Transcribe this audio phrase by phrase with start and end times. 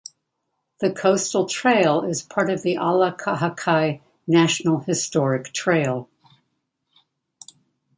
[0.79, 6.09] The coastal trail is part of the Ala Kahakai National Historic Trail.